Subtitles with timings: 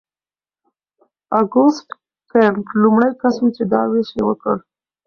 [1.39, 1.87] اګوست
[2.31, 4.57] کنت لومړی کس و چې دا ویش یې وکړ.